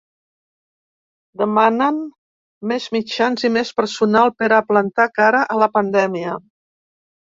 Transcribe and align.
Demanen 1.41 1.99
més 2.73 2.89
mitjans 2.97 3.47
i 3.51 3.55
més 3.61 3.75
personal 3.83 4.37
per 4.43 4.53
a 4.61 4.63
plantar 4.75 5.11
cara 5.23 5.47
a 5.57 5.65
la 5.65 5.73
pandèmia. 5.81 6.39